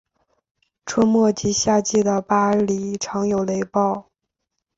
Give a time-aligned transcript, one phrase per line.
[0.87, 4.07] 春末及夏季的巴里常有雷暴。